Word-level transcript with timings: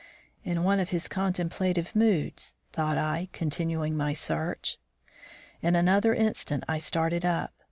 "In 0.43 0.63
one 0.63 0.79
of 0.79 0.89
his 0.89 1.07
contemplative 1.07 1.95
moods," 1.95 2.55
thought 2.73 2.97
I, 2.97 3.29
continuing 3.33 3.95
my 3.95 4.13
search. 4.13 4.79
In 5.61 5.75
another 5.75 6.15
instant 6.15 6.63
I 6.67 6.79
started 6.79 7.23
up. 7.23 7.53